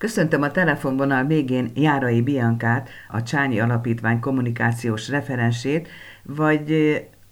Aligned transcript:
Köszöntöm 0.00 0.42
a 0.42 0.50
telefonvonal 0.50 1.24
végén 1.24 1.70
Járai 1.74 2.22
Biankát, 2.22 2.88
a 3.08 3.22
Csányi 3.22 3.60
Alapítvány 3.60 4.20
kommunikációs 4.20 5.08
referensét, 5.08 5.88
vagy 6.22 6.70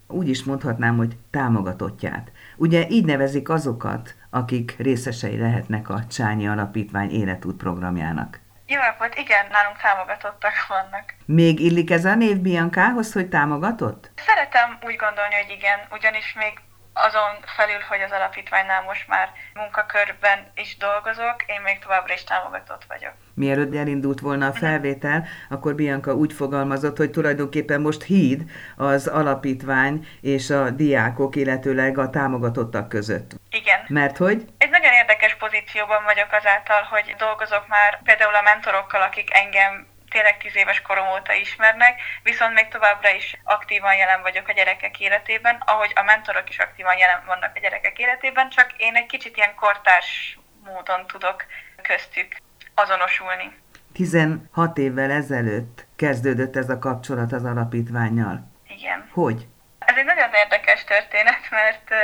úgy 0.09 0.29
is 0.29 0.45
mondhatnám, 0.45 0.97
hogy 0.97 1.17
támogatottját. 1.31 2.33
Ugye 2.57 2.87
így 2.89 3.05
nevezik 3.05 3.49
azokat, 3.49 4.15
akik 4.31 4.75
részesei 4.79 5.39
lehetnek 5.39 5.89
a 5.89 6.07
Csányi 6.07 6.49
Alapítvány 6.49 7.11
életút 7.11 7.57
programjának. 7.57 8.41
Jó 8.67 8.81
napot, 8.81 9.19
igen, 9.19 9.47
nálunk 9.51 9.77
támogatottak 9.77 10.55
vannak. 10.69 11.15
Még 11.25 11.61
illik 11.61 11.91
ez 11.91 12.05
a 12.05 12.15
név 12.15 12.37
Biankához, 12.37 13.13
hogy 13.13 13.29
támogatott? 13.29 14.11
Szeretem 14.17 14.79
úgy 14.83 14.97
gondolni, 14.97 15.35
hogy 15.35 15.57
igen, 15.57 15.79
ugyanis 15.91 16.35
még 16.39 16.53
azon 16.95 17.33
felül, 17.57 17.81
hogy 17.89 18.01
az 18.01 18.11
alapítványnál 18.11 18.83
most 18.83 19.09
már 19.09 19.33
munkakörben 19.55 20.39
is 20.55 20.77
dolgozok, 20.77 21.37
én 21.47 21.61
még 21.61 21.79
továbbra 21.79 22.15
is 22.15 22.25
támogatott 22.25 22.85
vagyok. 22.89 23.13
Mielőtt 23.35 23.75
elindult 23.75 24.21
volna 24.21 24.47
a 24.47 24.53
felvétel, 24.53 25.27
akkor 25.49 25.75
Bianca 25.75 26.13
úgy 26.15 26.33
fogalmazott, 26.33 26.97
hogy 26.97 27.11
tulajdonképpen 27.11 27.81
most 27.81 28.03
híd 28.03 28.43
az 28.77 29.07
alapítvány 29.07 30.07
és 30.21 30.51
a 30.51 30.71
diákok, 30.71 31.37
illetőleg 31.37 31.99
a 31.99 32.11
támogatottak 32.11 32.89
között. 32.89 33.31
Igen. 33.51 33.81
Mert 33.89 34.17
hogy? 34.17 34.45
Egy 34.59 34.71
nagyon 34.71 34.93
érdekes 34.93 35.35
pozícióban 35.35 36.05
vagyok 36.05 36.33
azáltal, 36.33 36.83
hogy 36.91 37.15
dolgozok 37.19 37.69
már 37.69 38.03
például 38.03 38.35
a 38.35 38.43
mentorokkal, 38.43 39.03
akik 39.03 39.29
engem 39.35 39.87
tényleg 40.15 40.37
tíz 40.39 40.57
éves 40.57 40.81
korom 40.83 41.07
óta 41.17 41.33
ismernek, 41.33 42.01
viszont 42.23 42.55
még 42.55 42.69
továbbra 42.69 43.11
is 43.11 43.37
aktívan 43.45 43.95
jelen 43.97 44.23
vagyok 44.23 44.49
a 44.49 44.53
gyerekek 44.53 45.01
életében, 45.01 45.63
ahogy 45.67 45.93
a 45.95 46.03
mentorok 46.03 46.49
is 46.49 46.59
aktívan 46.59 46.97
jelen 46.99 47.23
vannak 47.27 47.53
a 47.55 47.61
gyerekek 47.61 47.99
életében, 47.99 48.49
csak 48.51 48.73
én 48.77 48.95
egy 48.95 49.07
kicsit 49.07 49.37
ilyen 49.37 49.55
kortárs 49.55 50.39
módon 50.65 51.07
tudok 51.07 51.45
köztük 51.83 52.37
azonosulni. 52.75 53.59
16 53.93 54.79
évvel 54.79 55.11
ezelőtt 55.11 55.87
kezdődött 55.97 56.57
ez 56.57 56.69
a 56.69 56.79
kapcsolat 56.79 57.33
az 57.33 57.45
alapítványjal. 57.45 58.37
Igen. 58.67 59.11
Hogy? 59.13 59.47
Ez 59.79 59.97
egy 59.97 60.05
nagyon 60.05 60.31
érdekes 60.35 60.85
történet, 60.85 61.51
mert 61.51 61.95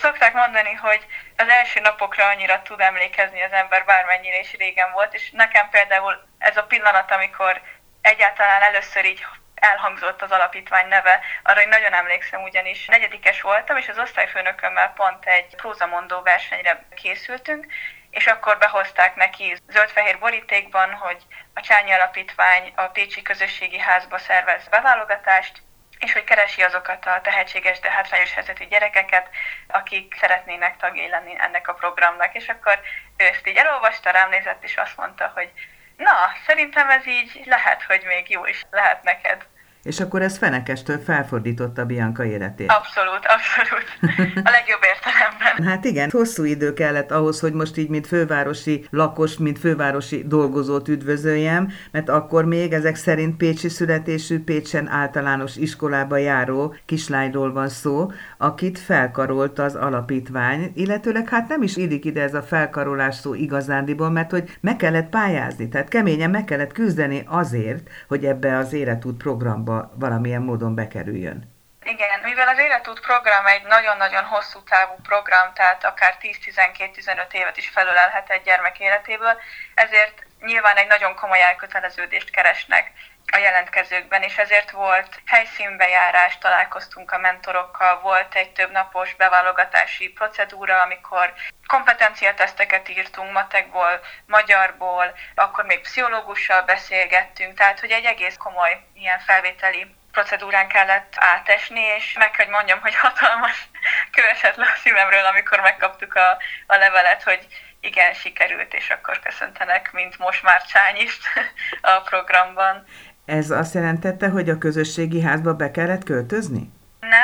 Szokták 0.00 0.34
mondani, 0.34 0.72
hogy 0.72 1.06
az 1.36 1.48
első 1.48 1.80
napokra 1.80 2.26
annyira 2.26 2.62
tud 2.62 2.80
emlékezni 2.80 3.42
az 3.42 3.52
ember 3.52 3.84
bármennyire 3.84 4.38
is 4.40 4.56
régen 4.56 4.92
volt, 4.92 5.14
és 5.14 5.30
nekem 5.30 5.68
például 5.70 6.27
ez 6.38 6.56
a 6.56 6.64
pillanat, 6.64 7.10
amikor 7.10 7.60
egyáltalán 8.00 8.62
először 8.62 9.04
így 9.04 9.26
elhangzott 9.54 10.22
az 10.22 10.30
alapítvány 10.30 10.88
neve, 10.88 11.20
arra 11.42 11.62
én 11.62 11.68
nagyon 11.68 11.92
emlékszem, 11.92 12.42
ugyanis 12.42 12.86
negyedikes 12.86 13.40
voltam, 13.40 13.76
és 13.76 13.88
az 13.88 13.98
osztályfőnökömmel 13.98 14.92
pont 14.92 15.26
egy 15.26 15.56
prózamondó 15.56 16.22
versenyre 16.22 16.84
készültünk, 16.94 17.66
és 18.10 18.26
akkor 18.26 18.58
behozták 18.58 19.14
neki 19.14 19.56
zöld-fehér 19.68 20.18
borítékban, 20.18 20.92
hogy 20.92 21.22
a 21.54 21.60
Csányi 21.60 21.90
Alapítvány 21.90 22.72
a 22.76 22.86
Pécsi 22.86 23.22
Közösségi 23.22 23.78
Házba 23.78 24.18
szervez 24.18 24.68
beválogatást, 24.68 25.62
és 25.98 26.12
hogy 26.12 26.24
keresi 26.24 26.62
azokat 26.62 27.06
a 27.06 27.20
tehetséges, 27.20 27.80
de 27.80 27.90
hátrányos 27.90 28.34
helyzetű 28.34 28.64
gyerekeket, 28.64 29.28
akik 29.68 30.14
szeretnének 30.20 30.76
tagjai 30.76 31.08
lenni 31.08 31.34
ennek 31.38 31.68
a 31.68 31.74
programnak. 31.74 32.34
És 32.34 32.48
akkor 32.48 32.80
ő 33.16 33.24
ezt 33.24 33.46
így 33.46 33.56
elolvasta, 33.56 34.10
rám 34.10 34.28
nézett, 34.28 34.62
és 34.64 34.76
azt 34.76 34.96
mondta, 34.96 35.32
hogy 35.34 35.52
na, 35.98 36.32
szerintem 36.46 36.90
ez 36.90 37.06
így 37.06 37.42
lehet, 37.44 37.82
hogy 37.82 38.02
még 38.06 38.30
jó 38.30 38.46
is 38.46 38.64
lehet 38.70 39.02
neked. 39.02 39.46
És 39.88 40.00
akkor 40.00 40.22
ez 40.22 40.38
fenekestől 40.38 40.98
felfordította 40.98 41.84
Bianca 41.84 42.24
életét. 42.24 42.72
Abszolút, 42.72 43.20
abszolút. 43.26 44.16
A 44.46 44.50
legjobb 44.50 44.80
értelemben. 44.82 45.72
Hát 45.72 45.84
igen, 45.84 46.10
hosszú 46.10 46.44
idő 46.44 46.72
kellett 46.72 47.10
ahhoz, 47.10 47.40
hogy 47.40 47.52
most 47.52 47.76
így, 47.76 47.88
mint 47.88 48.06
fővárosi 48.06 48.86
lakos, 48.90 49.36
mint 49.36 49.58
fővárosi 49.58 50.24
dolgozót 50.26 50.88
üdvözöljem, 50.88 51.68
mert 51.90 52.08
akkor 52.08 52.44
még 52.44 52.72
ezek 52.72 52.96
szerint 52.96 53.36
pécsi 53.36 53.68
születésű, 53.68 54.44
Pécsen 54.44 54.88
általános 54.88 55.56
iskolába 55.56 56.16
járó 56.16 56.74
kislányról 56.84 57.52
van 57.52 57.68
szó, 57.68 58.10
akit 58.38 58.78
felkarolt 58.78 59.58
az 59.58 59.74
alapítvány, 59.74 60.72
illetőleg 60.74 61.28
hát 61.28 61.48
nem 61.48 61.62
is 61.62 61.76
illik 61.76 62.04
ide 62.04 62.22
ez 62.22 62.34
a 62.34 62.42
felkarolás 62.42 63.14
szó 63.14 63.34
igazándiból, 63.34 64.10
mert 64.10 64.30
hogy 64.30 64.56
meg 64.60 64.76
kellett 64.76 65.08
pályázni, 65.08 65.68
tehát 65.68 65.88
keményen 65.88 66.30
meg 66.30 66.44
kellett 66.44 66.72
küzdeni 66.72 67.22
azért, 67.26 67.88
hogy 68.08 68.24
ebbe 68.24 68.56
az 68.56 68.72
életút 68.72 69.16
programba 69.16 69.77
valamilyen 69.94 70.42
módon 70.42 70.74
bekerüljön. 70.74 71.56
Igen, 71.82 72.20
mivel 72.22 72.48
az 72.48 72.58
Életút 72.58 73.00
program 73.00 73.46
egy 73.46 73.62
nagyon-nagyon 73.62 74.24
hosszú 74.24 74.62
távú 74.62 74.94
program, 75.02 75.54
tehát 75.54 75.84
akár 75.84 76.16
10-12-15 76.20 77.32
évet 77.32 77.56
is 77.56 77.68
felölelhet 77.68 78.30
egy 78.30 78.42
gyermek 78.42 78.80
életéből, 78.80 79.36
ezért 79.74 80.26
nyilván 80.40 80.76
egy 80.76 80.86
nagyon 80.86 81.14
komoly 81.14 81.42
elköteleződést 81.42 82.30
keresnek 82.30 82.92
a 83.32 83.36
jelentkezőkben, 83.36 84.22
és 84.22 84.38
ezért 84.38 84.70
volt 84.70 85.22
helyszínbejárás, 85.26 86.38
találkoztunk 86.38 87.12
a 87.12 87.18
mentorokkal, 87.18 88.00
volt 88.00 88.34
egy 88.34 88.52
több 88.52 88.70
napos 88.70 89.14
beválogatási 89.14 90.08
procedúra, 90.08 90.82
amikor 90.82 91.32
kompetenciateszteket 91.68 92.88
írtunk 92.88 93.32
matekból, 93.32 94.00
magyarból, 94.26 95.06
akkor 95.34 95.64
még 95.64 95.80
pszichológussal 95.80 96.62
beszélgettünk, 96.62 97.54
tehát 97.54 97.80
hogy 97.80 97.90
egy 97.90 98.04
egész 98.04 98.36
komoly 98.36 98.80
ilyen 98.94 99.18
felvételi 99.18 99.86
procedúrán 100.12 100.68
kellett 100.68 101.12
átesni, 101.16 101.80
és 101.80 102.16
meg 102.18 102.30
kell, 102.30 102.48
mondjam, 102.48 102.80
hogy 102.80 102.94
hatalmas 102.94 103.68
kövesett 104.16 104.56
le 104.56 104.64
a 104.64 104.78
szívemről, 104.82 105.24
amikor 105.24 105.60
megkaptuk 105.60 106.14
a, 106.14 106.28
a 106.66 106.76
levelet, 106.76 107.22
hogy 107.22 107.46
igen, 107.80 108.12
sikerült, 108.12 108.74
és 108.74 108.90
akkor 108.90 109.18
köszöntenek, 109.18 109.92
mint 109.92 110.18
most 110.18 110.42
már 110.42 110.62
Csányist 110.66 111.22
a 111.92 112.00
programban. 112.00 112.84
Ez 113.24 113.50
azt 113.50 113.74
jelentette, 113.74 114.28
hogy 114.28 114.48
a 114.48 114.58
közösségi 114.58 115.22
házba 115.22 115.54
be 115.54 115.70
kellett 115.70 116.04
költözni? 116.04 116.77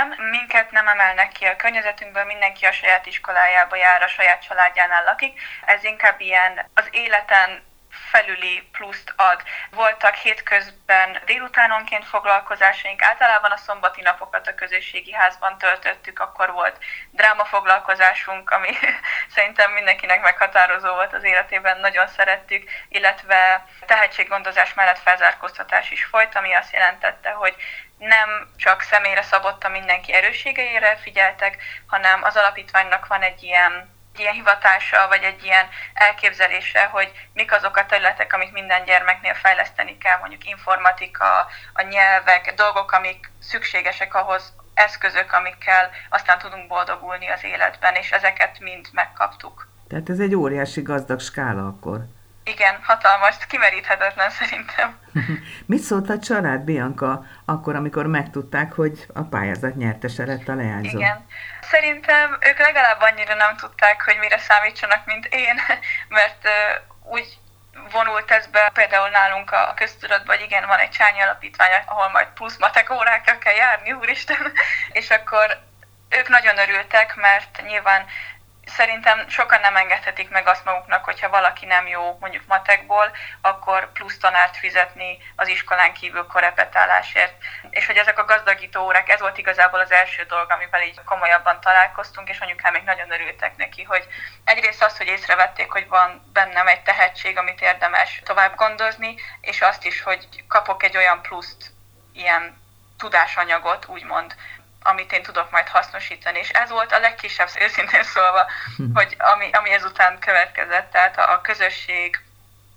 Nem, 0.09 0.29
minket 0.29 0.71
nem 0.71 0.89
emelnek 0.89 1.33
ki 1.33 1.45
a 1.45 1.57
környezetünkből, 1.57 2.25
mindenki 2.25 2.65
a 2.65 2.73
saját 2.73 3.07
iskolájába 3.07 3.77
jár, 3.77 4.03
a 4.03 4.09
saját 4.09 4.43
családjánál 4.43 5.05
lakik. 5.05 5.41
Ez 5.67 5.85
inkább 5.85 6.21
ilyen 6.21 6.71
az 6.75 6.89
életen 6.91 7.63
felüli 8.15 8.69
pluszt 8.73 9.13
ad. 9.17 9.43
Voltak 9.71 10.15
hétközben 10.15 11.19
délutánonként 11.25 12.05
foglalkozásaink, 12.05 13.03
általában 13.03 13.51
a 13.51 13.57
szombati 13.57 14.03
napokat 14.03 14.47
a 14.47 14.55
közösségi 14.55 15.13
házban 15.13 15.59
töltöttük, 15.59 16.21
akkor 16.21 16.53
volt 16.53 16.79
drámafoglalkozásunk, 17.11 18.51
ami 18.51 18.69
szerintem 19.35 19.73
mindenkinek 19.73 20.23
meghatározó 20.23 20.95
volt 20.95 21.13
az 21.13 21.25
életében, 21.25 21.81
nagyon 21.81 22.09
szerettük, 22.09 22.71
illetve 22.89 23.67
tehetséggondozás 23.87 24.75
mellett 24.75 24.99
felzárkóztatás 24.99 25.91
is 25.91 26.05
folyt, 26.05 26.37
ami 26.37 26.55
azt 26.55 26.73
jelentette, 26.73 27.31
hogy 27.31 27.55
nem 27.99 28.51
csak 28.57 28.83
személyre 28.83 29.23
szabott 29.23 29.65
a 29.65 29.69
mindenki 29.69 30.13
erősségeire 30.13 30.97
figyeltek, 30.97 31.63
hanem 31.87 32.23
az 32.23 32.37
alapítványnak 32.37 33.07
van 33.07 33.23
egy 33.23 33.43
ilyen 33.43 33.94
ilyen 34.19 34.35
hivatása, 34.35 35.09
vagy 35.09 35.23
egy 35.23 35.45
ilyen 35.45 35.67
elképzelése, 35.95 36.85
hogy 36.85 37.13
mik 37.33 37.53
azok 37.53 37.77
a 37.77 37.87
területek, 37.87 38.33
amik 38.33 38.53
minden 38.53 38.85
gyermeknél 38.85 39.35
fejleszteni 39.35 39.99
kell, 39.99 40.19
mondjuk 40.19 40.47
informatika, 40.47 41.47
a 41.73 41.83
nyelvek, 41.83 42.55
dolgok, 42.57 42.93
amik 42.93 43.31
szükségesek 43.39 44.15
ahhoz, 44.15 44.53
eszközök, 44.75 45.33
amikkel 45.33 45.91
aztán 46.11 46.39
tudunk 46.39 46.69
boldogulni 46.69 47.29
az 47.29 47.45
életben, 47.45 47.95
és 47.95 48.11
ezeket 48.11 48.61
mind 48.61 48.89
megkaptuk. 48.93 49.69
Tehát 49.89 50.09
ez 50.09 50.19
egy 50.19 50.35
óriási 50.35 50.83
gazdag 50.83 51.21
skála 51.21 51.67
akkor. 51.67 51.99
Igen, 52.45 52.79
hatalmas, 52.83 53.37
kimeríthetetlen 53.49 54.31
szerintem. 54.31 54.99
Mit 55.67 55.83
szólt 55.83 56.11
a 56.11 56.19
család, 56.19 56.61
Bianca, 56.61 57.25
akkor, 57.45 57.75
amikor 57.75 58.07
megtudták, 58.07 58.73
hogy 58.73 59.07
a 59.15 59.23
pályázat 59.23 59.75
nyertese 59.75 60.25
lett 60.25 60.49
a 60.49 60.55
leányzó? 60.55 60.99
Igen. 60.99 61.27
Szerintem 61.61 62.37
ők 62.41 62.59
legalább 62.59 63.01
annyira 63.01 63.35
nem 63.35 63.57
tudták, 63.57 64.03
hogy 64.03 64.17
mire 64.21 64.39
számítsanak, 64.39 65.07
mint 65.07 65.27
én, 65.31 65.61
mert 66.19 66.49
úgy 67.03 67.39
vonult 67.91 68.31
ez 68.31 68.47
be 68.47 68.71
például 68.75 69.09
nálunk 69.09 69.51
a 69.51 69.73
köztudatban, 69.77 70.37
hogy 70.37 70.45
igen, 70.45 70.67
van 70.67 70.79
egy 70.79 70.91
csányi 70.91 71.21
alapítvány, 71.21 71.71
ahol 71.87 72.09
majd 72.09 72.27
plusz 72.35 72.59
matek 72.59 72.91
órákra 72.91 73.39
kell 73.39 73.55
járni, 73.55 73.93
úristen, 73.93 74.53
és 74.99 75.11
akkor 75.11 75.63
ők 76.09 76.29
nagyon 76.29 76.59
örültek, 76.59 77.17
mert 77.17 77.63
nyilván 77.67 78.05
Szerintem 78.77 79.29
sokan 79.29 79.61
nem 79.61 79.77
engedhetik 79.77 80.31
meg 80.31 80.47
azt 80.47 80.65
maguknak, 80.65 81.05
hogyha 81.05 81.29
valaki 81.29 81.67
nem 81.67 81.87
jó 81.87 82.17
mondjuk 82.21 82.47
matekból, 82.47 83.11
akkor 83.41 83.93
plusz 83.93 84.19
tanárt 84.19 84.57
fizetni 84.57 85.19
az 85.37 85.49
iskolán 85.49 85.93
kívül 85.93 86.27
korepetálásért. 86.27 87.35
És 87.71 87.87
hogy 87.87 87.97
ezek 87.97 88.19
a 88.19 88.25
gazdagító 88.25 88.85
órák, 88.85 89.09
ez 89.09 89.21
volt 89.21 89.39
igazából 89.39 89.81
az 89.81 89.91
első 89.91 90.23
dolog, 90.23 90.51
amivel 90.51 90.83
így 90.83 91.01
komolyabban 91.05 91.61
találkoztunk, 91.61 92.29
és 92.29 92.39
anyukám 92.39 92.73
még 92.73 92.83
nagyon 92.83 93.13
örültek 93.13 93.57
neki, 93.57 93.83
hogy 93.83 94.07
egyrészt 94.45 94.83
azt, 94.83 94.97
hogy 94.97 95.07
észrevették, 95.07 95.71
hogy 95.71 95.89
van 95.89 96.31
bennem 96.33 96.67
egy 96.67 96.83
tehetség, 96.83 97.39
amit 97.39 97.61
érdemes 97.61 98.23
tovább 98.25 98.55
gondozni, 98.55 99.15
és 99.41 99.61
azt 99.61 99.85
is, 99.85 100.03
hogy 100.03 100.29
kapok 100.49 100.83
egy 100.83 100.97
olyan 100.97 101.23
pluszt, 101.23 101.71
ilyen 102.13 102.63
tudásanyagot, 102.99 103.87
úgymond, 103.87 104.35
amit 104.87 105.13
én 105.13 105.23
tudok 105.23 105.51
majd 105.51 105.69
hasznosítani. 105.69 106.39
És 106.39 106.49
ez 106.49 106.71
volt 106.71 106.93
a 106.93 106.99
legkisebb, 106.99 107.49
őszintén 107.61 108.03
szólva, 108.03 108.47
hogy 108.99 109.17
ami, 109.19 109.51
ami 109.53 109.71
ezután 109.71 110.19
következett, 110.19 110.91
tehát 110.91 111.19
a, 111.19 111.33
a 111.33 111.41
közösség, 111.41 112.21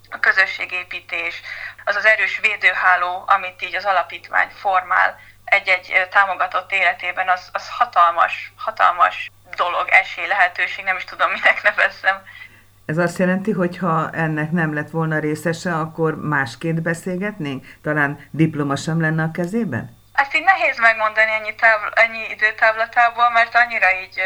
a 0.09 0.19
közösségépítés, 0.19 1.41
az 1.85 1.95
az 1.95 2.05
erős 2.05 2.39
védőháló, 2.41 3.23
amit 3.27 3.61
így 3.61 3.75
az 3.75 3.85
alapítvány 3.85 4.49
formál 4.49 5.19
egy-egy 5.45 6.07
támogatott 6.09 6.71
életében, 6.71 7.29
az, 7.29 7.49
az 7.53 7.69
hatalmas, 7.69 8.53
hatalmas 8.55 9.31
dolog, 9.55 9.87
esély, 9.89 10.27
lehetőség, 10.27 10.83
nem 10.83 10.97
is 10.97 11.03
tudom, 11.03 11.31
minek 11.31 11.63
nevezzem. 11.63 12.21
Ez 12.85 12.97
azt 12.97 13.17
jelenti, 13.17 13.51
hogy 13.51 13.77
ha 13.77 14.09
ennek 14.11 14.51
nem 14.51 14.73
lett 14.73 14.89
volna 14.89 15.19
részese, 15.19 15.75
akkor 15.75 16.15
másként 16.15 16.81
beszélgetnénk? 16.81 17.65
Talán 17.81 18.27
diploma 18.31 18.75
sem 18.75 19.01
lenne 19.01 19.23
a 19.23 19.31
kezében? 19.31 19.96
Ezt 20.17 20.35
így 20.35 20.43
nehéz 20.43 20.77
megmondani 20.77 21.31
ennyi, 21.31 21.55
táv- 21.55 21.99
ennyi 21.99 22.29
időtávlatából, 22.29 23.29
mert 23.29 23.55
annyira 23.55 23.91
így 23.91 24.21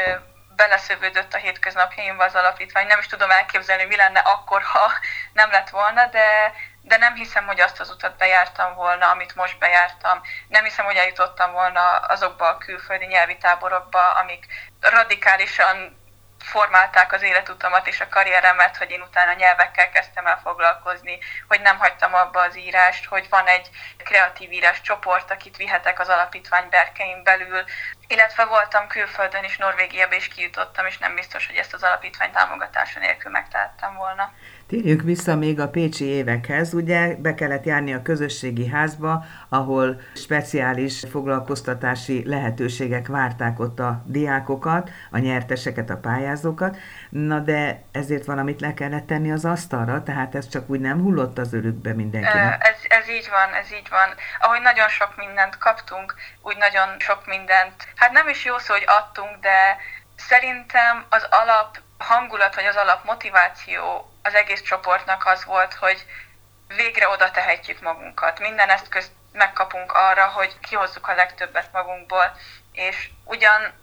beleszövődött 0.55 1.33
a 1.33 1.37
hétköznapjaimba 1.37 2.23
az 2.23 2.35
alapítvány. 2.35 2.87
Nem 2.87 2.99
is 2.99 3.07
tudom 3.07 3.31
elképzelni, 3.31 3.85
mi 3.85 3.95
lenne 3.95 4.19
akkor, 4.19 4.61
ha 4.61 4.91
nem 5.33 5.51
lett 5.51 5.69
volna, 5.69 6.05
de, 6.05 6.53
de 6.81 6.97
nem 6.97 7.13
hiszem, 7.13 7.45
hogy 7.45 7.59
azt 7.59 7.79
az 7.79 7.89
utat 7.89 8.17
bejártam 8.17 8.75
volna, 8.75 9.09
amit 9.09 9.35
most 9.35 9.59
bejártam. 9.59 10.21
Nem 10.47 10.63
hiszem, 10.63 10.85
hogy 10.85 10.95
eljutottam 10.95 11.51
volna 11.51 11.97
azokba 11.97 12.47
a 12.47 12.57
külföldi 12.57 13.05
nyelvi 13.05 13.37
táborokba, 13.37 14.11
amik 14.11 14.45
radikálisan 14.79 16.00
formálták 16.43 17.13
az 17.13 17.21
életutamat 17.21 17.87
és 17.87 18.01
a 18.01 18.07
karrieremet, 18.09 18.77
hogy 18.77 18.91
én 18.91 19.01
utána 19.01 19.33
nyelvekkel 19.33 19.89
kezdtem 19.89 20.27
el 20.27 20.39
foglalkozni, 20.43 21.19
hogy 21.47 21.61
nem 21.61 21.77
hagytam 21.77 22.13
abba 22.13 22.41
az 22.41 22.57
írást, 22.57 23.05
hogy 23.05 23.27
van 23.29 23.47
egy 23.47 23.69
kreatív 23.97 24.51
írás 24.51 24.81
csoport, 24.81 25.31
akit 25.31 25.57
vihetek 25.57 25.99
az 25.99 26.09
alapítvány 26.09 26.69
berkein 26.69 27.23
belül, 27.23 27.63
illetve 28.07 28.45
voltam 28.45 28.87
külföldön 28.87 29.43
is, 29.43 29.57
Norvégiába 29.57 30.15
is 30.15 30.27
kijutottam, 30.27 30.85
és 30.85 30.97
nem 30.97 31.15
biztos, 31.15 31.47
hogy 31.47 31.55
ezt 31.55 31.73
az 31.73 31.83
alapítvány 31.83 32.31
támogatása 32.31 32.99
nélkül 32.99 33.31
megtehettem 33.31 33.95
volna. 33.95 34.33
Térjünk 34.71 35.01
vissza 35.01 35.35
még 35.35 35.59
a 35.59 35.69
pécsi 35.69 36.05
évekhez. 36.05 36.73
Ugye 36.73 37.15
be 37.15 37.35
kellett 37.35 37.63
járni 37.63 37.93
a 37.93 38.01
közösségi 38.01 38.67
házba, 38.67 39.25
ahol 39.49 40.01
speciális 40.15 41.03
foglalkoztatási 41.11 42.23
lehetőségek 42.27 43.07
várták 43.07 43.59
ott 43.59 43.79
a 43.79 44.01
diákokat, 44.05 44.89
a 45.11 45.17
nyerteseket, 45.17 45.89
a 45.89 45.97
pályázókat. 45.97 46.77
Na 47.09 47.39
de 47.39 47.83
ezért 47.91 48.25
valamit 48.25 48.61
le 48.61 48.73
kellett 48.73 49.07
tenni 49.07 49.31
az 49.31 49.45
asztalra, 49.45 50.03
tehát 50.03 50.35
ez 50.35 50.47
csak 50.47 50.69
úgy 50.69 50.79
nem 50.79 51.01
hullott 51.01 51.37
az 51.37 51.53
örükbe 51.53 51.93
mindenkinek. 51.93 52.67
Ez, 52.67 52.99
ez 52.99 53.09
így 53.09 53.29
van, 53.29 53.53
ez 53.61 53.71
így 53.71 53.89
van. 53.89 54.09
Ahogy 54.39 54.61
nagyon 54.61 54.87
sok 54.89 55.13
mindent 55.17 55.57
kaptunk, 55.57 56.15
úgy 56.41 56.57
nagyon 56.57 56.99
sok 56.99 57.25
mindent, 57.25 57.73
hát 57.95 58.11
nem 58.11 58.27
is 58.27 58.45
jó 58.45 58.57
szó, 58.57 58.73
hogy 58.73 58.85
adtunk, 58.87 59.41
de 59.41 59.77
szerintem 60.15 61.05
az 61.09 61.27
alap 61.29 61.77
hangulat, 62.01 62.55
vagy 62.55 62.65
az 62.65 62.75
alap 62.75 63.03
motiváció 63.03 64.11
az 64.23 64.33
egész 64.33 64.61
csoportnak 64.61 65.25
az 65.25 65.45
volt, 65.45 65.73
hogy 65.73 66.05
végre 66.67 67.07
oda 67.07 67.31
tehetjük 67.31 67.81
magunkat. 67.81 68.39
Minden 68.39 68.69
ezt 68.69 68.89
közt 68.89 69.11
megkapunk 69.31 69.91
arra, 69.91 70.25
hogy 70.25 70.59
kihozzuk 70.59 71.07
a 71.07 71.15
legtöbbet 71.15 71.71
magunkból, 71.71 72.37
és 72.71 73.09
ugyan 73.23 73.73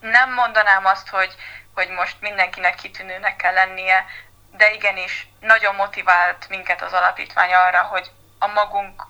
nem 0.00 0.32
mondanám 0.32 0.86
azt, 0.86 1.08
hogy, 1.08 1.34
hogy 1.74 1.88
most 1.88 2.16
mindenkinek 2.20 2.74
kitűnőnek 2.74 3.36
kell 3.36 3.54
lennie, 3.54 4.04
de 4.50 4.72
igenis 4.72 5.28
nagyon 5.40 5.74
motivált 5.74 6.48
minket 6.48 6.82
az 6.82 6.92
alapítvány 6.92 7.54
arra, 7.54 7.82
hogy 7.82 8.10
a 8.38 8.46
magunk 8.46 9.06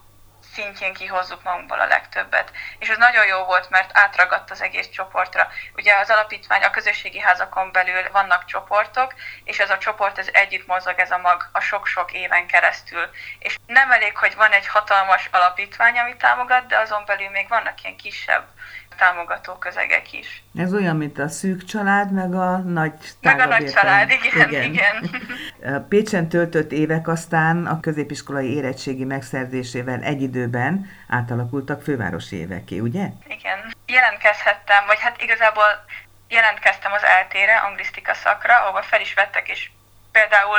szintjén 0.54 0.94
kihozzuk 0.94 1.42
magunkból 1.42 1.80
a 1.80 1.86
legtöbbet. 1.86 2.52
És 2.78 2.88
ez 2.88 2.96
nagyon 2.96 3.26
jó 3.26 3.44
volt, 3.44 3.70
mert 3.70 3.90
átragadt 3.92 4.50
az 4.50 4.62
egész 4.62 4.88
csoportra. 4.88 5.48
Ugye 5.76 5.94
az 5.94 6.10
alapítvány, 6.10 6.62
a 6.62 6.70
közösségi 6.70 7.20
házakon 7.20 7.72
belül 7.72 8.10
vannak 8.12 8.44
csoportok, 8.44 9.14
és 9.44 9.58
ez 9.58 9.70
a 9.70 9.78
csoport 9.78 10.18
ez 10.18 10.28
együtt 10.32 10.66
mozog 10.66 10.98
ez 10.98 11.10
a 11.10 11.18
mag 11.18 11.48
a 11.52 11.60
sok-sok 11.60 12.12
éven 12.12 12.46
keresztül. 12.46 13.10
És 13.38 13.56
nem 13.66 13.92
elég, 13.92 14.16
hogy 14.16 14.34
van 14.34 14.52
egy 14.52 14.66
hatalmas 14.66 15.28
alapítvány, 15.32 15.98
ami 15.98 16.16
támogat, 16.16 16.66
de 16.66 16.78
azon 16.78 17.04
belül 17.06 17.28
még 17.28 17.48
vannak 17.48 17.82
ilyen 17.82 17.96
kisebb 17.96 18.46
támogató 18.94 19.52
közegek 19.52 20.12
is. 20.12 20.42
Ez 20.58 20.72
olyan, 20.74 20.96
mint 20.96 21.18
a 21.18 21.28
szűk 21.28 21.64
család, 21.64 22.12
meg 22.12 22.34
a 22.34 22.56
nagy 22.58 22.92
Meg 23.20 23.38
a 23.38 23.46
nagy 23.46 23.72
család, 23.72 24.10
igen, 24.10 24.48
igen. 24.48 24.62
igen. 24.62 25.10
Pécsen 25.88 26.28
töltött 26.28 26.72
évek 26.72 27.08
aztán 27.08 27.66
a 27.66 27.80
középiskolai 27.80 28.54
érettségi 28.54 29.04
megszerzésével 29.04 30.02
egy 30.02 30.22
időben 30.22 30.90
átalakultak 31.08 31.82
fővárosi 31.82 32.36
éveké, 32.36 32.78
ugye? 32.78 33.08
Igen. 33.28 33.74
Jelentkezhettem, 33.86 34.86
vagy 34.86 35.00
hát 35.00 35.22
igazából 35.22 35.84
jelentkeztem 36.28 36.92
az 36.92 37.02
eltére, 37.02 37.56
anglisztika 37.56 38.14
szakra, 38.14 38.54
ahova 38.54 38.82
fel 38.82 39.00
is 39.00 39.14
vettek, 39.14 39.48
és 39.48 39.70
például 40.12 40.58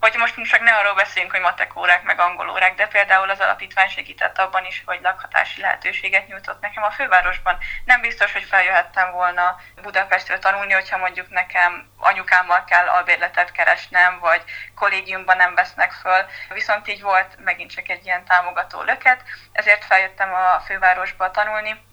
hogy 0.00 0.14
most 0.18 0.42
csak 0.42 0.60
ne 0.60 0.74
arról 0.74 0.94
beszéljünk, 0.94 1.34
hogy 1.34 1.42
matek 1.42 1.76
órák, 1.76 2.02
meg 2.02 2.20
angol 2.20 2.50
órák, 2.50 2.74
de 2.74 2.86
például 2.86 3.30
az 3.30 3.40
alapítvány 3.40 3.88
segített 3.88 4.38
abban 4.38 4.64
is, 4.64 4.82
hogy 4.86 4.98
lakhatási 5.02 5.60
lehetőséget 5.60 6.28
nyújtott 6.28 6.60
nekem 6.60 6.82
a 6.82 6.90
fővárosban. 6.90 7.58
Nem 7.84 8.00
biztos, 8.00 8.32
hogy 8.32 8.44
feljöhettem 8.44 9.10
volna 9.10 9.60
Budapestről 9.82 10.38
tanulni, 10.38 10.72
hogyha 10.72 10.98
mondjuk 10.98 11.28
nekem 11.28 11.90
anyukámmal 11.98 12.64
kell 12.64 12.88
albérletet 12.88 13.52
keresnem, 13.52 14.18
vagy 14.18 14.42
kollégiumban 14.74 15.36
nem 15.36 15.54
vesznek 15.54 15.92
föl. 15.92 16.26
Viszont 16.48 16.88
így 16.88 17.00
volt 17.00 17.36
megint 17.44 17.74
csak 17.74 17.88
egy 17.88 18.04
ilyen 18.04 18.24
támogató 18.24 18.82
löket, 18.82 19.22
ezért 19.52 19.84
feljöttem 19.84 20.34
a 20.34 20.60
fővárosba 20.60 21.30
tanulni 21.30 21.88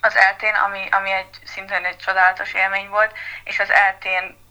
az 0.00 0.16
eltén, 0.16 0.54
ami, 0.54 0.88
ami 0.90 1.10
egy 1.10 1.38
szintén 1.44 1.84
egy 1.84 1.96
csodálatos 1.96 2.52
élmény 2.52 2.88
volt, 2.88 3.16
és 3.44 3.58
az 3.58 3.70
eltén 3.70 4.43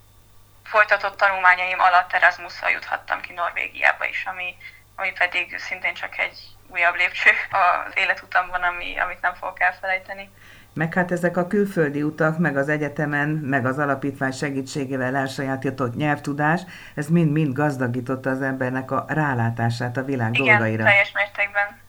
folytatott 0.63 1.17
tanulmányaim 1.17 1.79
alatt 1.79 2.13
Erasmusszal 2.13 2.69
juthattam 2.69 3.21
ki 3.21 3.33
Norvégiába 3.33 4.05
is, 4.05 4.25
ami, 4.25 4.55
ami 4.95 5.11
pedig 5.11 5.57
szintén 5.57 5.93
csak 5.93 6.17
egy 6.17 6.37
újabb 6.67 6.95
lépcső 6.95 7.29
az 7.51 7.93
életutamban, 7.95 8.61
ami, 8.61 8.99
amit 8.99 9.21
nem 9.21 9.33
fogok 9.33 9.61
elfelejteni. 9.61 10.29
Meg 10.73 10.93
hát 10.93 11.11
ezek 11.11 11.37
a 11.37 11.47
külföldi 11.47 12.01
utak, 12.01 12.37
meg 12.37 12.57
az 12.57 12.69
egyetemen, 12.69 13.29
meg 13.29 13.65
az 13.65 13.79
alapítvány 13.79 14.31
segítségével 14.31 15.15
elsajátított 15.15 15.95
nyelvtudás, 15.95 16.61
ez 16.95 17.07
mind-mind 17.07 17.53
gazdagította 17.53 18.29
az 18.29 18.41
embernek 18.41 18.91
a 18.91 19.05
rálátását 19.07 19.97
a 19.97 20.03
világ 20.03 20.33
Igen, 20.33 20.45
dolgaira. 20.45 20.73
Igen, 20.73 20.85
teljes 20.85 21.11
mértékben. 21.11 21.82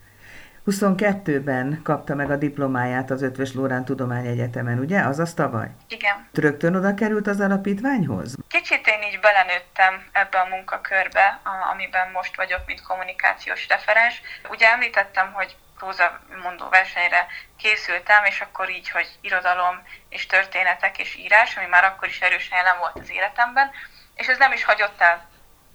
22-ben 0.67 1.81
kapta 1.83 2.15
meg 2.15 2.31
a 2.31 2.35
diplomáját 2.35 3.11
az 3.11 3.21
Ötvös 3.21 3.53
Lórán 3.53 3.85
Tudományegyetemen, 3.85 4.79
ugye? 4.79 4.99
Azaz 5.01 5.33
tavaly? 5.33 5.69
Igen. 5.87 6.27
Rögtön 6.33 6.75
oda 6.75 6.93
került 6.93 7.27
az 7.27 7.39
alapítványhoz? 7.39 8.35
Kicsit 8.47 8.87
én 8.87 9.01
így 9.01 9.19
belenőttem 9.19 10.05
ebbe 10.11 10.39
a 10.39 10.47
munkakörbe, 10.47 11.39
amiben 11.71 12.11
most 12.11 12.35
vagyok, 12.35 12.61
mint 12.65 12.81
kommunikációs 12.81 13.67
referens. 13.67 14.21
Ugye 14.49 14.71
említettem, 14.71 15.33
hogy 15.33 15.55
próza 15.77 16.19
mondó 16.43 16.69
versenyre 16.69 17.25
készültem, 17.57 18.23
és 18.25 18.41
akkor 18.41 18.69
így, 18.69 18.89
hogy 18.89 19.07
irodalom 19.21 19.83
és 20.09 20.25
történetek 20.25 20.97
és 20.99 21.15
írás, 21.15 21.57
ami 21.57 21.65
már 21.65 21.83
akkor 21.83 22.07
is 22.07 22.21
erősen 22.21 22.57
jelen 22.57 22.77
volt 22.79 22.97
az 22.99 23.11
életemben, 23.11 23.71
és 24.15 24.27
ez 24.27 24.37
nem 24.37 24.51
is 24.51 24.63
hagyott 24.63 25.01
el. 25.01 25.27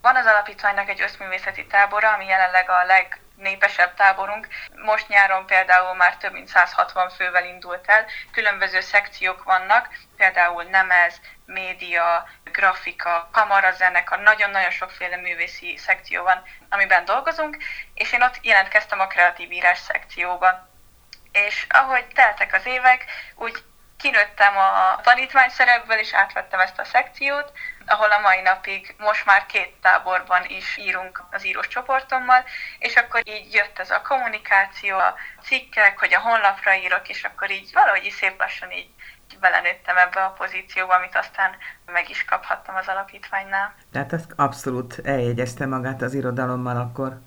Van 0.03 0.17
az 0.17 0.27
alapítványnak 0.27 0.89
egy 0.89 1.01
összművészeti 1.01 1.67
tábora, 1.67 2.13
ami 2.13 2.27
jelenleg 2.27 2.71
a 2.71 2.85
leg 2.87 3.20
népesebb 3.41 3.95
táborunk. 3.95 4.49
Most 4.85 5.09
nyáron 5.09 5.47
például 5.47 5.95
már 5.95 6.17
több 6.17 6.33
mint 6.33 6.49
160 6.49 7.11
fővel 7.11 7.45
indult 7.45 7.89
el. 7.89 8.07
Különböző 8.33 8.81
szekciók 8.81 9.43
vannak, 9.43 9.89
például 10.17 10.63
nemez, 10.63 11.21
média, 11.47 12.29
grafika, 12.45 13.29
kamarazenekar, 13.33 14.19
nagyon-nagyon 14.19 14.71
sokféle 14.71 15.17
művészi 15.17 15.77
szekció 15.77 16.23
van, 16.23 16.43
amiben 16.69 17.05
dolgozunk, 17.05 17.57
és 17.95 18.13
én 18.13 18.23
ott 18.23 18.39
jelentkeztem 18.43 19.01
a 19.01 19.07
kreatív 19.07 19.53
írás 19.53 19.79
szekcióba. 19.79 20.69
És 21.33 21.67
ahogy 21.69 22.07
teltek 22.07 22.55
az 22.55 22.67
évek, 22.67 23.05
úgy 23.35 23.63
kinőttem 23.99 24.57
a 24.57 25.01
tanítvány 25.03 25.49
szerepből, 25.49 25.99
és 25.99 26.15
átvettem 26.15 26.61
ezt 26.61 26.79
a 26.79 26.85
szekciót, 26.85 27.53
ahol 27.91 28.11
a 28.11 28.21
mai 28.21 28.41
napig 28.41 28.95
most 28.99 29.25
már 29.25 29.47
két 29.47 29.73
táborban 29.83 30.45
is 30.49 30.77
írunk 30.77 31.23
az 31.31 31.47
írós 31.47 31.69
csoportommal, 31.69 32.45
és 32.79 32.95
akkor 32.97 33.23
így 33.25 33.55
jött 33.55 33.79
ez 33.79 33.91
a 33.91 34.03
kommunikáció, 34.03 34.97
a 34.97 35.15
cikkek, 35.43 35.99
hogy 35.99 36.15
a 36.15 36.21
honlapra 36.21 36.75
írok, 36.75 37.09
és 37.09 37.25
akkor 37.25 37.51
így 37.51 37.71
valahogy 37.73 38.05
is 38.05 38.15
szép 38.15 38.39
lassan 38.39 38.71
így 38.71 38.91
belenőttem 39.41 39.97
ebbe 39.97 40.21
a 40.21 40.35
pozícióba, 40.39 40.95
amit 40.95 41.17
aztán 41.17 41.51
meg 41.93 42.11
is 42.11 42.25
kaphattam 42.25 42.75
az 42.77 42.89
alapítványnál. 42.89 43.75
Tehát 43.93 44.13
ezt 44.13 44.33
abszolút 44.37 45.01
eljegyezte 45.05 45.67
magát 45.67 46.03
az 46.03 46.15
irodalommal 46.15 46.77
akkor. 46.77 47.21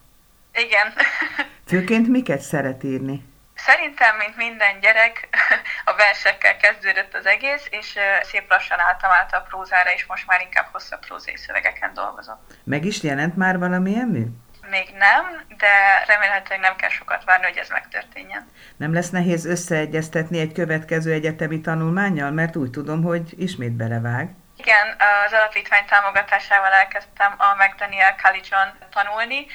Igen. 0.54 0.94
Főként 1.68 2.08
miket 2.08 2.40
szeret 2.40 2.84
írni? 2.84 3.33
Szerintem, 3.66 4.16
mint 4.18 4.36
minden 4.36 4.80
gyerek, 4.80 5.28
a 5.90 5.94
versekkel 5.96 6.58
kezdődött 6.58 7.14
az 7.14 7.26
egész, 7.26 7.68
és 7.70 7.98
szép 8.22 8.50
lassan 8.50 8.80
álltam 8.80 9.12
át 9.12 9.34
a 9.34 9.46
prózára, 9.50 9.92
és 9.92 10.06
most 10.06 10.28
már 10.28 10.42
inkább 10.42 10.68
hosszabb 10.72 11.06
prózai 11.06 11.38
szövegeken 11.38 11.94
dolgozom. 11.94 12.36
Meg 12.64 12.86
is 12.86 13.04
jelent 13.04 13.36
már 13.36 13.58
valamilyen 13.58 14.08
mű? 14.08 14.26
Még 14.70 14.90
nem, 14.98 15.46
de 15.58 16.04
remélhetőleg 16.08 16.60
nem 16.60 16.76
kell 16.76 16.90
sokat 16.90 17.24
várni, 17.24 17.46
hogy 17.46 17.58
ez 17.58 17.70
megtörténjen. 17.70 18.50
Nem 18.78 18.94
lesz 18.94 19.10
nehéz 19.10 19.46
összeegyeztetni 19.46 20.40
egy 20.40 20.54
következő 20.54 21.12
egyetemi 21.12 21.62
tanulmányjal, 21.62 22.32
mert 22.32 22.56
úgy 22.56 22.70
tudom, 22.70 23.04
hogy 23.04 23.34
ismét 23.38 23.72
belevág. 23.72 24.30
Igen, 24.58 24.88
az 25.26 25.34
alapítvány 25.34 25.86
támogatásával 25.86 26.72
elkezdtem 26.72 27.36
a 27.38 27.64
McDaniel 27.64 28.16
College-on 28.24 28.70
tanulni. 28.90 29.46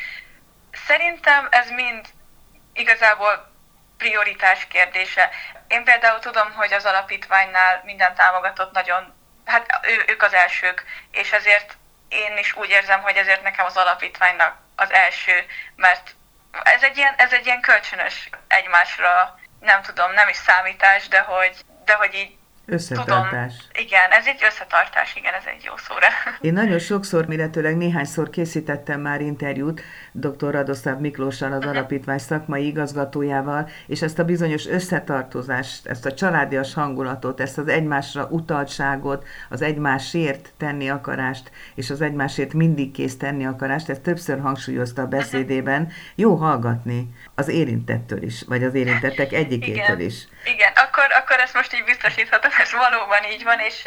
Szerintem 0.70 1.46
ez 1.50 1.70
mind 1.70 2.06
igazából 2.72 3.56
prioritás 3.98 4.66
kérdése. 4.66 5.30
Én 5.68 5.84
például 5.84 6.18
tudom, 6.18 6.52
hogy 6.52 6.72
az 6.72 6.84
alapítványnál 6.84 7.82
minden 7.84 8.14
támogatott 8.14 8.72
nagyon, 8.72 9.14
hát 9.44 9.80
ő, 9.82 10.12
ők 10.12 10.22
az 10.22 10.34
elsők, 10.34 10.84
és 11.10 11.32
ezért 11.32 11.76
én 12.08 12.36
is 12.38 12.56
úgy 12.56 12.68
érzem, 12.68 13.00
hogy 13.00 13.16
ezért 13.16 13.42
nekem 13.42 13.66
az 13.66 13.76
alapítványnak 13.76 14.56
az 14.76 14.92
első, 14.92 15.46
mert 15.76 16.14
ez 16.62 16.82
egy 16.82 16.96
ilyen, 16.96 17.14
ez 17.16 17.32
egy 17.32 17.46
ilyen 17.46 17.60
kölcsönös 17.60 18.30
egymásra, 18.48 19.38
nem 19.60 19.82
tudom, 19.82 20.12
nem 20.12 20.28
is 20.28 20.36
számítás, 20.36 21.08
de 21.08 21.20
hogy, 21.20 21.56
de 21.84 21.94
hogy 21.94 22.14
így 22.14 22.38
Összetartás. 22.70 23.52
Tudom, 23.56 23.86
igen, 23.86 24.10
ez 24.10 24.26
egy 24.26 24.42
összetartás, 24.44 25.14
igen, 25.16 25.34
ez 25.34 25.42
egy 25.44 25.64
jó 25.64 25.76
szóra. 25.76 26.06
Én 26.40 26.52
nagyon 26.52 26.78
sokszor, 26.78 27.24
illetőleg 27.28 27.76
néhányszor 27.76 28.30
készítettem 28.30 29.00
már 29.00 29.20
interjút 29.20 29.82
dr. 30.18 30.50
Radoszláv 30.50 30.98
Miklóssal, 30.98 31.52
az 31.52 31.64
alapítvány 31.64 32.18
szakmai 32.18 32.66
igazgatójával, 32.66 33.68
és 33.86 34.02
ezt 34.02 34.18
a 34.18 34.24
bizonyos 34.24 34.66
összetartozást, 34.66 35.86
ezt 35.86 36.06
a 36.06 36.14
családias 36.14 36.74
hangulatot, 36.74 37.40
ezt 37.40 37.58
az 37.58 37.68
egymásra 37.68 38.26
utaltságot, 38.30 39.26
az 39.48 39.62
egymásért 39.62 40.52
tenni 40.56 40.90
akarást, 40.90 41.50
és 41.74 41.90
az 41.90 42.00
egymásért 42.00 42.52
mindig 42.52 42.92
kész 42.92 43.16
tenni 43.16 43.46
akarást, 43.46 43.88
ezt 43.88 44.02
többször 44.02 44.40
hangsúlyozta 44.40 45.02
a 45.02 45.06
beszédében. 45.06 45.92
Jó 46.14 46.34
hallgatni 46.34 47.08
az 47.34 47.48
érintettől 47.48 48.22
is, 48.22 48.42
vagy 48.46 48.64
az 48.64 48.74
érintettek 48.74 49.32
egyikétől 49.32 50.00
is. 50.00 50.28
Igen, 50.44 50.72
akkor, 50.74 51.04
akkor 51.20 51.38
ezt 51.38 51.54
most 51.54 51.74
így 51.74 51.84
biztosíthatom, 51.84 52.50
ez 52.62 52.70
valóban 52.72 53.22
így 53.32 53.44
van, 53.44 53.58
és 53.58 53.82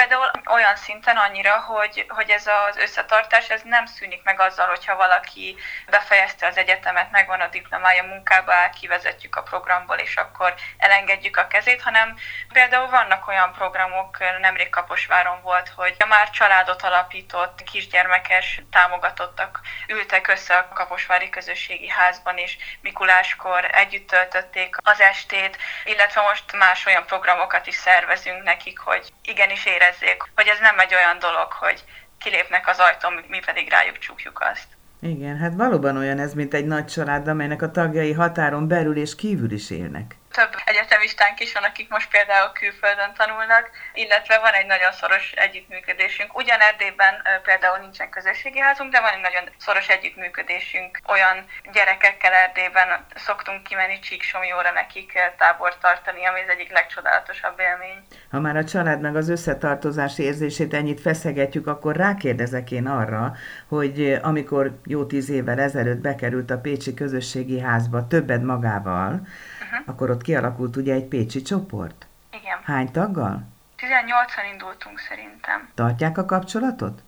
Például 0.00 0.30
olyan 0.50 0.76
szinten 0.76 1.16
annyira, 1.16 1.60
hogy, 1.60 2.04
hogy 2.08 2.30
ez 2.30 2.46
az 2.46 2.76
összetartás 2.76 3.48
ez 3.48 3.62
nem 3.64 3.86
szűnik 3.86 4.22
meg 4.22 4.40
azzal, 4.40 4.66
hogyha 4.66 4.96
valaki 4.96 5.56
befejezte 5.90 6.46
az 6.46 6.56
egyetemet, 6.56 7.10
megvan 7.10 7.40
a 7.40 7.46
diplomája, 7.46 8.02
munkába 8.02 8.52
kivezetjük 8.80 9.36
a 9.36 9.42
programból, 9.42 9.96
és 9.96 10.16
akkor 10.16 10.54
elengedjük 10.78 11.36
a 11.36 11.46
kezét, 11.46 11.82
hanem 11.82 12.16
például 12.52 12.88
vannak 12.88 13.28
olyan 13.28 13.52
programok, 13.52 14.18
nemrég 14.40 14.68
Kaposváron 14.68 15.42
volt, 15.42 15.68
hogy 15.76 15.96
már 16.08 16.30
családot 16.30 16.82
alapított 16.82 17.62
kisgyermekes 17.62 18.60
támogatottak 18.70 19.60
ültek 19.88 20.28
össze 20.28 20.56
a 20.56 20.68
Kaposvári 20.68 21.30
Közösségi 21.30 21.88
Házban, 21.88 22.36
és 22.36 22.56
Mikuláskor 22.80 23.64
együtt 23.72 24.08
töltötték 24.08 24.76
az 24.82 25.00
estét, 25.00 25.58
illetve 25.84 26.20
most 26.20 26.52
más 26.52 26.86
olyan 26.86 27.06
programokat 27.06 27.66
is 27.66 27.74
szervezünk 27.74 28.42
nekik, 28.42 28.78
hogy 28.78 29.12
igenis 29.22 29.64
érez 29.64 29.89
érezzék, 29.90 30.22
hogy 30.34 30.46
ez 30.46 30.58
nem 30.60 30.78
egy 30.78 30.94
olyan 30.94 31.18
dolog, 31.18 31.52
hogy 31.52 31.84
kilépnek 32.18 32.68
az 32.68 32.78
ajtón, 32.78 33.24
mi 33.28 33.40
pedig 33.46 33.70
rájuk 33.70 33.98
csukjuk 33.98 34.40
azt. 34.52 34.68
Igen, 35.00 35.36
hát 35.38 35.54
valóban 35.54 35.96
olyan 35.96 36.18
ez, 36.18 36.34
mint 36.34 36.54
egy 36.54 36.66
nagy 36.66 36.86
család, 36.86 37.28
amelynek 37.28 37.62
a 37.62 37.70
tagjai 37.70 38.12
határon 38.12 38.68
belül 38.68 38.96
és 38.96 39.14
kívül 39.14 39.52
is 39.52 39.70
élnek 39.70 40.16
több 40.38 40.52
egyetemistánk 40.64 41.40
is 41.40 41.52
van, 41.52 41.62
akik 41.70 41.88
most 41.96 42.10
például 42.10 42.50
külföldön 42.60 43.12
tanulnak, 43.20 43.64
illetve 43.94 44.38
van 44.38 44.54
egy 44.60 44.66
nagyon 44.66 44.92
szoros 44.92 45.32
együttműködésünk. 45.32 46.38
Ugyan 46.40 46.60
Erdélyben 46.60 47.14
például 47.42 47.78
nincsen 47.78 48.10
közösségi 48.10 48.60
házunk, 48.66 48.92
de 48.92 49.00
van 49.00 49.12
egy 49.16 49.24
nagyon 49.28 49.44
szoros 49.64 49.88
együttműködésünk. 49.88 50.90
Olyan 51.14 51.36
gyerekekkel 51.72 52.32
Erdélyben 52.32 52.88
szoktunk 53.14 53.62
kimenni 53.62 53.98
Csíksomjóra 53.98 54.70
nekik 54.72 55.10
tábort 55.38 55.78
tartani, 55.80 56.26
ami 56.26 56.40
az 56.40 56.48
egyik 56.48 56.70
legcsodálatosabb 56.72 57.58
élmény. 57.68 57.98
Ha 58.30 58.40
már 58.40 58.56
a 58.56 58.64
család 58.64 59.00
meg 59.00 59.16
az 59.16 59.28
összetartozás 59.28 60.18
érzését 60.18 60.74
ennyit 60.74 61.00
feszegetjük, 61.00 61.66
akkor 61.66 61.96
rákérdezek 61.96 62.70
én 62.70 62.86
arra, 62.86 63.32
hogy 63.68 64.18
amikor 64.22 64.80
jó 64.84 65.04
tíz 65.06 65.30
évvel 65.30 65.60
ezelőtt 65.60 66.00
bekerült 66.00 66.50
a 66.50 66.60
Pécsi 66.60 66.94
Közösségi 66.94 67.60
Házba 67.60 68.06
többed 68.06 68.42
magával, 68.42 69.26
uh-huh. 69.70 69.88
akkor 69.88 70.10
ott 70.10 70.22
kialakult 70.22 70.76
ugye 70.76 70.94
egy 70.94 71.08
pécsi 71.08 71.42
csoport. 71.42 72.06
Igen. 72.30 72.58
Hány 72.64 72.90
taggal? 72.92 73.48
18-an 73.78 74.52
indultunk 74.52 74.98
szerintem. 74.98 75.70
Tartják 75.74 76.18
a 76.18 76.24
kapcsolatot? 76.24 77.02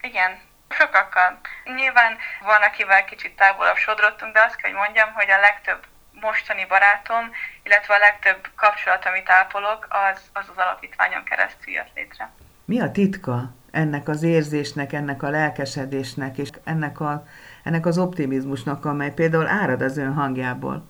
Igen, 0.00 0.30
sokakkal. 0.68 1.40
Nyilván 1.64 2.12
van, 2.40 2.62
akivel 2.68 3.04
kicsit 3.04 3.36
távolabb 3.36 3.76
sodrottunk, 3.76 4.32
de 4.32 4.40
azt 4.46 4.56
kell, 4.56 4.70
hogy 4.70 4.80
mondjam, 4.80 5.08
hogy 5.12 5.30
a 5.30 5.40
legtöbb 5.40 5.82
mostani 6.20 6.64
barátom, 6.68 7.24
illetve 7.62 7.94
a 7.94 7.98
legtöbb 7.98 8.42
kapcsolat, 8.56 9.06
amit 9.06 9.30
ápolok, 9.30 9.86
az 9.88 10.20
az, 10.32 10.46
az 10.52 10.56
alapítványon 10.64 11.24
keresztül 11.24 11.72
jött 11.72 11.92
létre. 11.94 12.30
Mi 12.64 12.80
a 12.80 12.90
titka 12.90 13.54
ennek 13.70 14.08
az 14.08 14.22
érzésnek, 14.22 14.92
ennek 14.92 15.22
a 15.22 15.28
lelkesedésnek, 15.28 16.38
és 16.38 16.48
ennek, 16.64 17.00
a, 17.00 17.26
ennek 17.62 17.86
az 17.86 17.98
optimizmusnak, 17.98 18.84
amely 18.84 19.12
például 19.12 19.46
árad 19.46 19.82
az 19.82 19.96
ön 19.98 20.12
hangjából? 20.12 20.88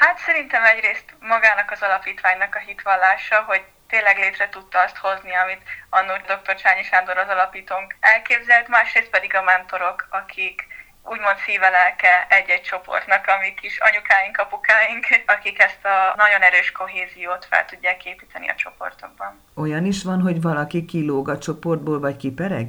Hát 0.00 0.18
szerintem 0.18 0.64
egyrészt 0.64 1.14
magának 1.20 1.70
az 1.70 1.82
alapítványnak 1.82 2.54
a 2.54 2.58
hitvallása, 2.58 3.42
hogy 3.46 3.62
tényleg 3.88 4.18
létre 4.18 4.48
tudta 4.48 4.78
azt 4.80 4.96
hozni, 4.96 5.34
amit 5.34 5.62
annó 5.90 6.12
dr. 6.16 6.54
Csányi 6.54 6.82
Sándor 6.82 7.16
az 7.18 7.28
alapítónk 7.28 7.96
elképzelt, 8.00 8.68
másrészt 8.68 9.10
pedig 9.10 9.34
a 9.34 9.42
mentorok, 9.42 10.06
akik 10.10 10.66
úgymond 11.02 11.38
szíve 11.44 11.68
lelke 11.68 12.26
egy-egy 12.28 12.62
csoportnak, 12.62 13.26
amik 13.26 13.62
is 13.62 13.78
anyukáink, 13.78 14.38
apukáink, 14.38 15.06
akik 15.26 15.62
ezt 15.62 15.84
a 15.84 16.14
nagyon 16.16 16.42
erős 16.42 16.72
kohéziót 16.72 17.44
fel 17.44 17.64
tudják 17.64 18.04
építeni 18.04 18.48
a 18.48 18.54
csoportokban. 18.54 19.42
Olyan 19.54 19.84
is 19.84 20.02
van, 20.02 20.20
hogy 20.20 20.40
valaki 20.40 20.84
kilóg 20.84 21.28
a 21.28 21.38
csoportból, 21.38 22.00
vagy 22.00 22.16
kipereg? 22.16 22.68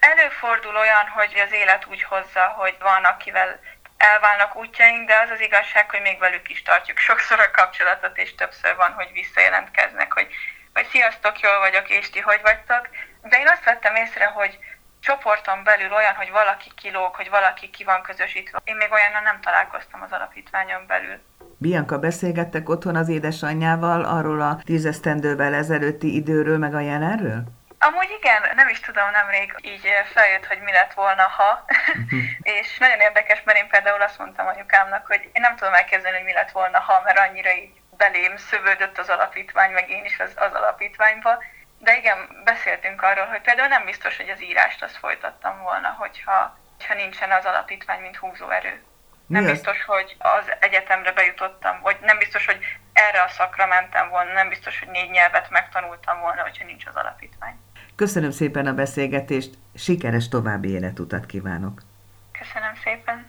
Előfordul 0.00 0.76
olyan, 0.76 1.06
hogy 1.14 1.42
az 1.46 1.52
élet 1.52 1.86
úgy 1.90 2.02
hozza, 2.02 2.44
hogy 2.56 2.76
van, 2.80 3.04
akivel 3.04 3.60
elválnak 3.96 4.56
útjaink, 4.56 5.06
de 5.08 5.14
az 5.24 5.30
az 5.30 5.40
igazság, 5.40 5.90
hogy 5.90 6.00
még 6.00 6.18
velük 6.18 6.48
is 6.48 6.62
tartjuk 6.62 6.98
sokszor 6.98 7.38
a 7.40 7.50
kapcsolatot, 7.50 8.18
és 8.18 8.34
többször 8.34 8.76
van, 8.76 8.92
hogy 8.92 9.10
visszajelentkeznek, 9.12 10.12
hogy, 10.12 10.28
hogy 10.74 10.86
sziasztok, 10.86 11.40
jól 11.40 11.58
vagyok, 11.58 11.88
és 11.88 12.10
ti 12.10 12.20
hogy 12.20 12.40
vagytok. 12.42 12.88
De 13.22 13.38
én 13.38 13.48
azt 13.48 13.64
vettem 13.64 13.94
észre, 13.94 14.26
hogy 14.26 14.58
csoporton 15.00 15.64
belül 15.64 15.92
olyan, 15.92 16.14
hogy 16.14 16.30
valaki 16.30 16.70
kilóg, 16.74 17.14
hogy 17.14 17.30
valaki 17.30 17.70
ki 17.70 17.84
van 17.84 18.02
közösítve. 18.02 18.58
Én 18.64 18.76
még 18.76 18.92
olyannal 18.92 19.22
nem 19.22 19.40
találkoztam 19.40 20.02
az 20.02 20.12
alapítványon 20.12 20.86
belül. 20.86 21.18
Bianca, 21.58 21.98
beszélgettek 21.98 22.68
otthon 22.68 22.96
az 22.96 23.08
édesanyjával 23.08 24.04
arról 24.04 24.40
a 24.40 24.60
tízesztendővel 24.64 25.54
ezelőtti 25.54 26.14
időről, 26.14 26.58
meg 26.58 26.74
a 26.74 26.80
jelenről? 26.80 27.42
Amúgy 27.78 28.10
igen, 28.18 28.42
nem 28.54 28.68
is 28.68 28.80
tudom, 28.80 29.10
nemrég 29.10 29.54
így 29.60 29.88
feljött, 30.12 30.46
hogy 30.46 30.60
mi 30.60 30.72
lett 30.72 30.92
volna, 30.92 31.22
ha. 31.22 31.64
Uh-huh. 31.66 32.20
és 32.58 32.78
nagyon 32.78 33.00
érdekes, 33.00 33.42
mert 33.44 33.58
én 33.58 33.68
például 33.68 34.02
azt 34.02 34.18
mondtam 34.18 34.46
anyukámnak, 34.46 35.06
hogy 35.06 35.22
én 35.22 35.40
nem 35.40 35.56
tudom 35.56 35.74
elképzelni, 35.74 36.16
hogy 36.16 36.26
mi 36.26 36.32
lett 36.32 36.50
volna, 36.50 36.78
ha, 36.78 37.02
mert 37.04 37.18
annyira 37.18 37.54
így 37.54 37.80
belém 37.96 38.36
szövődött 38.36 38.98
az 38.98 39.08
alapítvány, 39.08 39.70
meg 39.70 39.90
én 39.90 40.04
is 40.04 40.20
az, 40.20 40.32
az 40.36 40.52
alapítványba. 40.52 41.42
De 41.78 41.96
igen, 41.96 42.42
beszéltünk 42.44 43.02
arról, 43.02 43.26
hogy 43.26 43.40
például 43.40 43.68
nem 43.68 43.84
biztos, 43.84 44.16
hogy 44.16 44.28
az 44.28 44.42
írást 44.42 44.82
azt 44.82 44.96
folytattam 44.96 45.62
volna, 45.62 45.88
hogyha, 45.88 46.58
hogyha 46.76 46.94
nincsen 46.94 47.30
az 47.30 47.44
alapítvány, 47.44 48.00
mint 48.00 48.16
húzóerő. 48.16 48.84
Nem 49.26 49.44
biztos, 49.44 49.84
hogy 49.84 50.16
az 50.18 50.52
egyetemre 50.60 51.12
bejutottam, 51.12 51.80
vagy 51.80 51.96
nem 52.00 52.18
biztos, 52.18 52.46
hogy 52.46 52.58
erre 52.92 53.22
a 53.22 53.28
szakra 53.28 53.66
mentem 53.66 54.08
volna, 54.08 54.32
nem 54.32 54.48
biztos, 54.48 54.78
hogy 54.78 54.88
négy 54.88 55.10
nyelvet 55.10 55.50
megtanultam 55.50 56.20
volna, 56.20 56.42
hogyha 56.42 56.64
nincs 56.64 56.86
az 56.86 56.96
alapítvány. 56.96 57.65
Köszönöm 57.96 58.30
szépen 58.30 58.66
a 58.66 58.74
beszélgetést, 58.74 59.58
sikeres 59.74 60.28
további 60.28 60.68
életutat 60.68 61.26
kívánok! 61.26 61.82
Köszönöm 62.38 62.74
szépen! 62.84 63.26